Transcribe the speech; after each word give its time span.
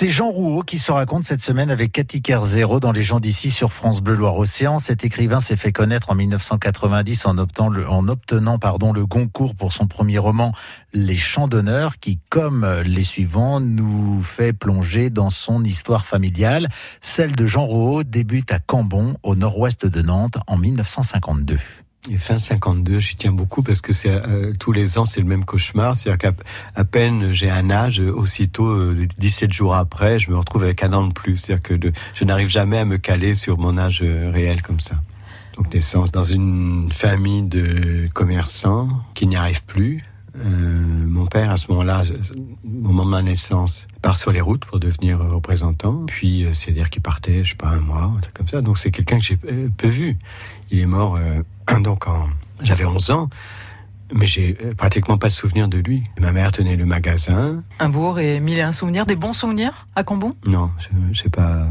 C'est 0.00 0.08
Jean 0.08 0.30
Rouault 0.30 0.62
qui 0.62 0.78
se 0.78 0.90
raconte 0.90 1.24
cette 1.24 1.42
semaine 1.42 1.70
avec 1.70 1.92
Cathy 1.92 2.22
Kerzero 2.22 2.80
dans 2.80 2.90
Les 2.90 3.02
gens 3.02 3.20
d'ici 3.20 3.50
sur 3.50 3.70
France 3.70 4.00
Bleu 4.00 4.14
Loire-Océan. 4.14 4.78
Cet 4.78 5.04
écrivain 5.04 5.40
s'est 5.40 5.58
fait 5.58 5.72
connaître 5.72 6.08
en 6.08 6.14
1990 6.14 7.26
en, 7.26 7.36
obtenant 7.36 7.68
le, 7.68 7.86
en 7.86 8.08
obtenant 8.08 8.58
le 8.94 9.04
Goncourt 9.04 9.54
pour 9.54 9.74
son 9.74 9.86
premier 9.86 10.16
roman 10.16 10.54
Les 10.94 11.18
Chants 11.18 11.48
d'honneur 11.48 11.98
qui, 11.98 12.18
comme 12.30 12.66
les 12.82 13.02
suivants, 13.02 13.60
nous 13.60 14.22
fait 14.22 14.54
plonger 14.54 15.10
dans 15.10 15.28
son 15.28 15.62
histoire 15.64 16.06
familiale. 16.06 16.68
Celle 17.02 17.36
de 17.36 17.44
Jean 17.44 17.66
Rouault 17.66 18.02
débute 18.02 18.52
à 18.52 18.58
Cambon, 18.58 19.18
au 19.22 19.34
nord-ouest 19.36 19.84
de 19.84 20.00
Nantes, 20.00 20.38
en 20.46 20.56
1952. 20.56 21.58
Et 22.08 22.16
fin 22.16 22.38
52, 22.38 22.98
j'y 22.98 23.16
tiens 23.16 23.32
beaucoup 23.32 23.62
parce 23.62 23.82
que 23.82 23.92
c'est 23.92 24.08
euh, 24.08 24.54
tous 24.58 24.72
les 24.72 24.96
ans 24.96 25.04
c'est 25.04 25.20
le 25.20 25.26
même 25.26 25.44
cauchemar. 25.44 25.96
C'est-à-dire 25.96 26.32
qu'à 26.74 26.84
peine 26.84 27.32
j'ai 27.32 27.50
un 27.50 27.70
âge, 27.70 28.00
aussitôt 28.00 28.68
euh, 28.68 29.06
17 29.18 29.52
jours 29.52 29.74
après, 29.74 30.18
je 30.18 30.30
me 30.30 30.38
retrouve 30.38 30.62
avec 30.62 30.82
un 30.82 30.94
an 30.94 31.06
de 31.06 31.12
plus. 31.12 31.36
C'est-à-dire 31.36 31.62
que 31.62 31.92
je 32.14 32.24
n'arrive 32.24 32.48
jamais 32.48 32.78
à 32.78 32.86
me 32.86 32.96
caler 32.96 33.34
sur 33.34 33.58
mon 33.58 33.76
âge 33.76 34.00
euh, 34.02 34.30
réel 34.32 34.62
comme 34.62 34.80
ça. 34.80 34.94
Donc 35.56 35.74
naissance 35.74 36.10
dans 36.10 36.24
une 36.24 36.90
famille 36.90 37.42
de 37.42 38.08
commerçants 38.14 38.88
qui 39.12 39.26
n'y 39.26 39.36
arrivent 39.36 39.64
plus. 39.64 40.02
Euh, 40.36 41.06
mon 41.06 41.26
père, 41.26 41.50
à 41.50 41.56
ce 41.56 41.68
moment-là, 41.68 42.02
au 42.64 42.68
moment 42.68 43.04
de 43.04 43.10
ma 43.10 43.22
naissance, 43.22 43.86
part 44.02 44.16
sur 44.16 44.32
les 44.32 44.40
routes 44.40 44.64
pour 44.64 44.78
devenir 44.78 45.18
représentant. 45.18 46.04
Puis, 46.06 46.44
euh, 46.44 46.52
c'est-à-dire 46.52 46.90
qu'il 46.90 47.02
partait, 47.02 47.44
je 47.44 47.50
sais 47.50 47.56
pas, 47.56 47.68
un 47.68 47.80
mois, 47.80 48.12
un 48.16 48.20
truc 48.20 48.34
comme 48.34 48.48
ça. 48.48 48.60
Donc, 48.60 48.78
c'est 48.78 48.90
quelqu'un 48.90 49.18
que 49.18 49.24
j'ai 49.24 49.36
peu 49.36 49.88
vu. 49.88 50.18
Il 50.70 50.78
est 50.80 50.86
mort 50.86 51.18
donc 51.80 52.06
en, 52.06 52.28
j'avais 52.62 52.84
11 52.84 53.10
ans, 53.10 53.30
mais 54.12 54.26
j'ai 54.26 54.54
pratiquement 54.76 55.18
pas 55.18 55.28
de 55.28 55.32
souvenir 55.32 55.68
de 55.68 55.78
lui. 55.78 56.04
Ma 56.20 56.32
mère 56.32 56.52
tenait 56.52 56.76
le 56.76 56.86
magasin. 56.86 57.62
Un 57.78 57.88
bourg 57.88 58.18
et 58.18 58.40
mille 58.40 58.58
et 58.58 58.62
un 58.62 58.72
souvenirs, 58.72 59.06
des 59.06 59.16
bons 59.16 59.32
souvenirs 59.32 59.86
à 59.94 60.04
Cambon? 60.04 60.34
Non, 60.46 60.70
je 61.12 61.22
sais 61.22 61.30
pas. 61.30 61.66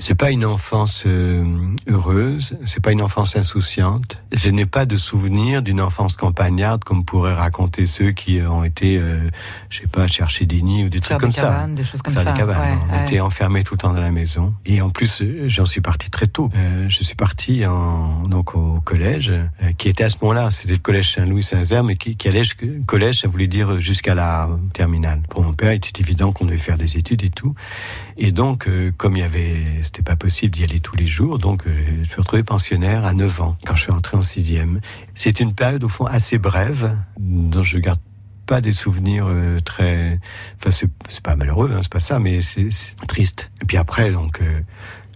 C'est 0.00 0.14
pas 0.14 0.30
une 0.30 0.46
enfance 0.46 1.02
euh, 1.04 1.44
heureuse, 1.86 2.56
c'est 2.64 2.80
pas 2.82 2.90
une 2.90 3.02
enfance 3.02 3.36
insouciante. 3.36 4.18
Je 4.32 4.48
n'ai 4.48 4.64
pas 4.64 4.86
de 4.86 4.96
souvenir 4.96 5.62
d'une 5.62 5.78
enfance 5.78 6.16
campagnarde 6.16 6.84
comme 6.84 7.04
pourraient 7.04 7.34
raconter 7.34 7.84
ceux 7.84 8.12
qui 8.12 8.40
ont 8.40 8.64
été, 8.64 8.96
euh, 8.96 9.28
je 9.68 9.80
sais 9.80 9.86
pas, 9.86 10.06
chercher 10.06 10.46
des 10.46 10.62
nids 10.62 10.86
ou 10.86 10.88
des 10.88 11.00
Faire 11.00 11.18
trucs 11.18 11.20
comme 11.20 11.28
des 11.30 11.36
cabanes, 11.36 11.76
ça. 11.76 11.82
des 11.82 11.84
choses 11.84 12.00
comme 12.00 12.14
Faire 12.14 12.22
ça. 12.22 12.32
des 12.32 12.38
cabanes. 12.38 12.78
Ouais, 12.78 12.78
on 12.88 12.92
ouais. 12.94 13.06
était 13.08 13.20
enfermés 13.20 13.62
tout 13.62 13.74
le 13.74 13.78
temps 13.78 13.92
dans 13.92 14.00
la 14.00 14.10
maison. 14.10 14.54
Et 14.64 14.80
en 14.80 14.88
plus, 14.88 15.20
euh, 15.20 15.44
j'en 15.48 15.66
suis 15.66 15.82
parti 15.82 16.08
très 16.08 16.28
tôt. 16.28 16.48
Euh, 16.54 16.86
je 16.88 17.04
suis 17.04 17.14
parti 17.14 17.66
en, 17.66 18.22
donc 18.22 18.54
au 18.54 18.80
collège, 18.80 19.34
qui 19.76 19.90
était 19.90 20.04
à 20.04 20.08
ce 20.08 20.16
moment-là, 20.22 20.50
c'était 20.50 20.72
le 20.72 20.78
collège 20.78 21.12
Saint-Louis-Saint-Nazaire, 21.14 21.84
mais 21.84 21.96
qui, 21.96 22.16
qui 22.16 22.26
allait 22.26 22.42
collège, 22.86 23.20
ça 23.20 23.28
voulait 23.28 23.48
dire 23.48 23.80
jusqu'à 23.80 24.14
la 24.14 24.48
terminale. 24.72 25.20
Pour 25.28 25.42
mon 25.42 25.52
père, 25.52 25.74
il 25.74 25.76
était 25.76 26.00
évident 26.00 26.32
qu'on 26.32 26.46
devait 26.46 26.56
faire 26.56 26.78
des 26.78 26.96
études 26.96 27.22
et 27.22 27.28
tout. 27.30 27.54
Et 28.16 28.32
donc, 28.32 28.66
comme 28.96 29.16
il 29.16 29.20
y 29.20 29.22
avait, 29.22 29.82
c'était 29.90 30.02
pas 30.02 30.14
possible 30.14 30.54
d'y 30.54 30.62
aller 30.62 30.78
tous 30.78 30.94
les 30.94 31.08
jours, 31.08 31.40
donc 31.40 31.66
euh, 31.66 31.72
je 32.04 32.08
suis 32.08 32.20
retrouvé 32.20 32.44
pensionnaire 32.44 33.04
à 33.04 33.12
9 33.12 33.40
ans, 33.40 33.56
quand 33.66 33.74
je 33.74 33.82
suis 33.82 33.92
entré 33.92 34.16
en 34.16 34.20
sixième. 34.20 34.80
C'est 35.16 35.40
une 35.40 35.52
période, 35.52 35.82
au 35.82 35.88
fond, 35.88 36.06
assez 36.06 36.38
brève, 36.38 36.96
dont 37.18 37.64
je 37.64 37.78
garde 37.78 37.98
pas 38.46 38.60
des 38.60 38.70
souvenirs 38.72 39.26
euh, 39.28 39.58
très... 39.60 40.20
Enfin, 40.58 40.70
c'est 41.08 41.22
pas 41.22 41.34
malheureux, 41.34 41.72
hein, 41.74 41.80
c'est 41.82 41.90
pas 41.90 41.98
ça, 41.98 42.20
mais 42.20 42.40
c'est 42.40 42.68
triste. 43.08 43.50
Et 43.62 43.64
puis 43.64 43.76
après, 43.76 44.12
donc... 44.12 44.40
euh, 44.40 44.60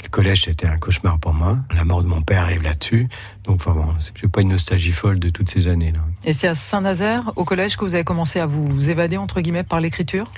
le 0.02 0.10
collège, 0.10 0.42
c'était 0.44 0.66
un 0.66 0.76
cauchemar 0.76 1.18
pour 1.18 1.32
moi. 1.32 1.56
La 1.74 1.86
mort 1.86 2.02
de 2.02 2.08
mon 2.08 2.20
père 2.20 2.42
arrive 2.42 2.62
là-dessus. 2.62 3.08
Donc, 3.44 3.62
vraiment, 3.62 3.94
j'ai 4.14 4.28
pas 4.28 4.42
une 4.42 4.50
nostalgie 4.50 4.92
folle 4.92 5.18
de 5.18 5.30
toutes 5.30 5.48
ces 5.48 5.66
années-là. 5.66 6.00
Et 6.24 6.34
c'est 6.34 6.46
à 6.46 6.54
Saint-Nazaire, 6.54 7.32
au 7.36 7.46
collège, 7.46 7.78
que 7.78 7.86
vous 7.86 7.94
avez 7.94 8.04
commencé 8.04 8.38
à 8.38 8.44
vous 8.44 8.90
évader, 8.90 9.16
entre 9.16 9.40
guillemets, 9.40 9.62
par 9.62 9.80
l'écriture? 9.80 10.30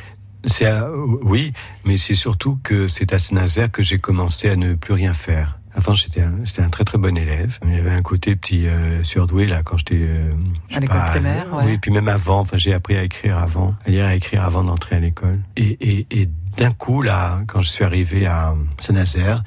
C'est 0.46 0.66
à- 0.66 0.88
oui, 1.22 1.52
mais 1.84 1.96
c'est 1.96 2.14
surtout 2.14 2.58
que 2.62 2.86
c'est 2.88 3.12
à 3.12 3.18
Saint-Nazaire 3.18 3.70
que 3.70 3.82
j'ai 3.82 3.98
commencé 3.98 4.48
à 4.48 4.56
ne 4.56 4.74
plus 4.74 4.94
rien 4.94 5.12
faire. 5.14 5.58
Avant, 5.74 5.92
j'étais 5.92 6.22
un, 6.22 6.68
très 6.70 6.84
très 6.84 6.96
bon 6.96 7.18
élève. 7.18 7.58
Il 7.66 7.74
y 7.74 7.78
avait 7.78 7.90
un 7.90 8.00
côté 8.00 8.34
petit 8.34 8.66
euh, 8.66 9.02
surdoué 9.04 9.44
là 9.44 9.60
quand 9.62 9.76
j'étais 9.76 9.98
euh, 10.00 10.30
À 10.74 10.80
l'école 10.80 11.04
primaire, 11.10 11.46
euh, 11.52 11.58
ouais. 11.58 11.64
Oui, 11.66 11.78
puis 11.78 11.90
même 11.90 12.08
avant. 12.08 12.40
Enfin, 12.40 12.56
j'ai 12.56 12.72
appris 12.72 12.96
à 12.96 13.02
écrire 13.02 13.36
avant, 13.36 13.74
à 13.84 13.90
lire 13.90 14.04
et 14.06 14.08
à 14.08 14.14
écrire 14.14 14.42
avant 14.42 14.64
d'entrer 14.64 14.96
à 14.96 15.00
l'école. 15.00 15.38
Et, 15.56 15.76
et, 15.82 16.06
et 16.10 16.28
d'un 16.56 16.72
coup 16.72 17.02
là, 17.02 17.40
quand 17.46 17.60
je 17.60 17.68
suis 17.68 17.84
arrivé 17.84 18.24
à 18.26 18.54
Saint-Nazaire, 18.78 19.44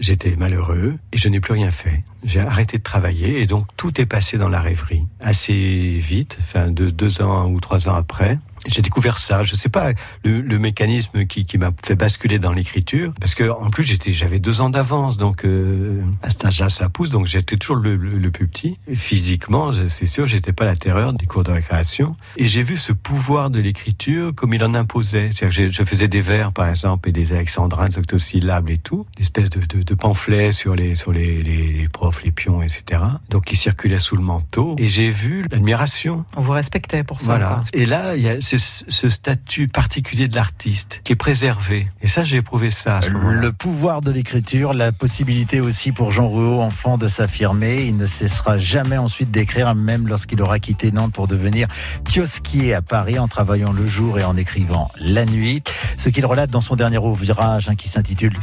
j'étais 0.00 0.34
malheureux 0.34 0.96
et 1.12 1.18
je 1.18 1.28
n'ai 1.28 1.38
plus 1.38 1.52
rien 1.52 1.70
fait. 1.70 2.02
J'ai 2.24 2.40
arrêté 2.40 2.78
de 2.78 2.82
travailler 2.82 3.40
et 3.40 3.46
donc 3.46 3.66
tout 3.76 4.00
est 4.00 4.06
passé 4.06 4.38
dans 4.38 4.48
la 4.48 4.60
rêverie 4.60 5.04
assez 5.20 5.98
vite, 6.00 6.36
enfin 6.40 6.68
de 6.72 6.90
deux 6.90 7.22
ans 7.22 7.48
ou 7.48 7.60
trois 7.60 7.88
ans 7.88 7.94
après. 7.94 8.38
J'ai 8.68 8.82
découvert 8.82 9.18
ça. 9.18 9.42
Je 9.44 9.54
sais 9.56 9.68
pas 9.68 9.92
le, 10.24 10.40
le 10.40 10.58
mécanisme 10.58 11.24
qui, 11.26 11.44
qui 11.44 11.58
m'a 11.58 11.70
fait 11.84 11.94
basculer 11.94 12.38
dans 12.38 12.52
l'écriture, 12.52 13.12
parce 13.20 13.34
que 13.34 13.48
en 13.50 13.70
plus 13.70 13.84
j'étais, 13.84 14.12
j'avais 14.12 14.38
deux 14.38 14.60
ans 14.60 14.70
d'avance, 14.70 15.16
donc 15.16 15.44
euh, 15.44 16.02
à 16.22 16.30
cet 16.30 16.44
âge-là 16.44 16.68
ça 16.70 16.88
pousse, 16.88 17.10
donc 17.10 17.26
j'étais 17.26 17.56
toujours 17.56 17.76
le, 17.76 17.96
le, 17.96 18.18
le 18.18 18.30
plus 18.30 18.46
petit. 18.46 18.78
Et 18.86 18.96
physiquement, 18.96 19.72
c'est 19.88 20.06
sûr, 20.06 20.26
j'étais 20.26 20.52
pas 20.52 20.64
la 20.64 20.76
terreur 20.76 21.12
des 21.12 21.26
cours 21.26 21.44
de 21.44 21.50
récréation. 21.52 22.16
Et 22.36 22.46
j'ai 22.46 22.62
vu 22.62 22.76
ce 22.76 22.92
pouvoir 22.92 23.50
de 23.50 23.60
l'écriture 23.60 24.34
comme 24.34 24.54
il 24.54 24.62
en 24.64 24.74
imposait. 24.74 25.30
Que 25.38 25.50
je 25.50 25.82
faisais 25.84 26.08
des 26.08 26.20
vers, 26.20 26.52
par 26.52 26.68
exemple, 26.68 27.08
et 27.08 27.12
des 27.12 27.32
alexandrins, 27.32 27.88
des 27.88 27.98
octosyllabes 27.98 28.68
et 28.70 28.78
tout, 28.78 29.06
des 29.16 29.22
espèces 29.22 29.50
de, 29.50 29.60
de, 29.60 29.82
de 29.82 29.94
pamphlets 29.94 30.52
sur 30.52 30.74
les 30.74 30.94
sur 30.94 31.12
les, 31.12 31.42
les, 31.42 31.66
les 31.72 31.88
profs, 31.88 32.22
les 32.22 32.30
pions, 32.30 32.62
etc. 32.62 33.02
Donc 33.30 33.44
qui 33.46 33.56
circulaient 33.56 33.98
sous 33.98 34.16
le 34.16 34.22
manteau. 34.22 34.76
Et 34.78 34.88
j'ai 34.88 35.10
vu 35.10 35.44
l'admiration 35.50 36.24
On 36.36 36.42
vous 36.42 36.52
respectait 36.52 37.02
pour 37.04 37.20
ça. 37.20 37.26
voilà. 37.26 37.46
quoi. 37.48 37.62
Et 37.72 37.86
là, 37.86 38.16
il 38.16 38.22
y 38.22 38.28
a 38.28 38.40
ce, 38.58 38.84
ce 38.88 39.08
statut 39.08 39.68
particulier 39.68 40.28
de 40.28 40.34
l'artiste 40.34 41.00
qui 41.04 41.12
est 41.12 41.16
préservé. 41.16 41.88
Et 42.02 42.06
ça, 42.06 42.24
j'ai 42.24 42.36
éprouvé 42.36 42.70
ça. 42.70 43.00
Le 43.08 43.52
pouvoir 43.52 44.00
de 44.00 44.10
l'écriture, 44.10 44.74
la 44.74 44.92
possibilité 44.92 45.60
aussi 45.60 45.92
pour 45.92 46.10
Jean 46.10 46.28
Rouault, 46.28 46.60
enfant, 46.60 46.98
de 46.98 47.08
s'affirmer. 47.08 47.84
Il 47.84 47.96
ne 47.96 48.06
cessera 48.06 48.58
jamais 48.58 48.96
ensuite 48.98 49.30
d'écrire, 49.30 49.74
même 49.74 50.08
lorsqu'il 50.08 50.40
aura 50.42 50.58
quitté 50.58 50.90
Nantes 50.92 51.12
pour 51.12 51.28
devenir 51.28 51.68
kiosquier 52.04 52.74
à 52.74 52.82
Paris 52.82 53.18
en 53.18 53.28
travaillant 53.28 53.72
le 53.72 53.86
jour 53.86 54.18
et 54.18 54.24
en 54.24 54.36
écrivant 54.36 54.90
la 54.98 55.24
nuit. 55.24 55.62
Ce 55.96 56.08
qu'il 56.08 56.26
relate 56.26 56.50
dans 56.50 56.60
son 56.60 56.76
dernier 56.76 56.98
ouvrage 56.98 57.68
hein, 57.68 57.74
qui 57.74 57.88
s'intitule 57.88 58.38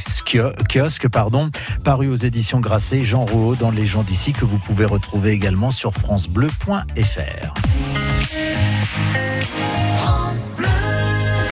Kiosque, 0.68 1.08
pardon, 1.08 1.50
paru 1.84 2.08
aux 2.10 2.16
éditions 2.16 2.60
Grasset, 2.60 3.02
Jean 3.02 3.26
Rouault 3.26 3.56
dans 3.56 3.72
Les 3.72 3.86
gens 3.86 4.04
d'ici 4.04 4.34
que 4.34 4.46
vous 4.46 4.60
pouvez 4.60 4.86
retrouver 4.86 5.32
également 5.32 5.72
sur 5.72 5.94
francebleu.fr. 5.94 7.54